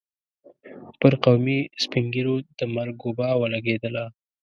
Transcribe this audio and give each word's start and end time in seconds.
پر 0.99 1.13
قومي 1.23 1.59
سپين 1.83 2.05
ږيرو 2.13 2.35
د 2.59 2.59
مرګ 2.75 2.95
وبا 3.07 3.29
ولګېدله. 3.41 4.05